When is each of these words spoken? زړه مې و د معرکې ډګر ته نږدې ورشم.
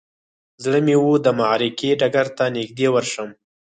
زړه 0.63 0.79
مې 0.85 0.95
و 1.03 1.07
د 1.25 1.27
معرکې 1.39 1.89
ډګر 1.99 2.27
ته 2.37 2.43
نږدې 2.55 2.87
ورشم. 2.91 3.29